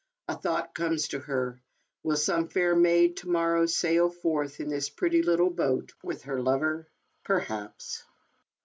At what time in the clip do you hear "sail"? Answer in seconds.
3.67-4.09